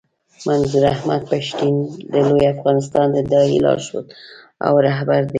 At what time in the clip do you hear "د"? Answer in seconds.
2.11-2.13, 3.11-3.17